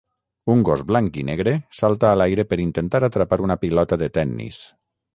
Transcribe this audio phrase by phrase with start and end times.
[0.53, 4.69] Un gos blanc i negre salta a l'aire per intentar atrapar una pilota de tennis.